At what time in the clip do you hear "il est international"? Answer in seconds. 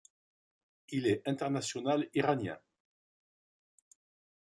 0.89-2.09